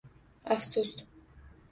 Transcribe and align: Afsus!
Afsus! 0.55 0.95